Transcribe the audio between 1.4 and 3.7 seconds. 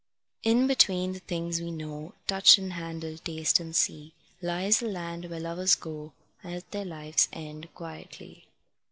we know, Touch and handle, taste